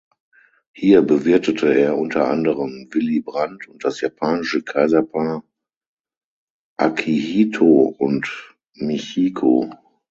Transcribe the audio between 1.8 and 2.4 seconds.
unter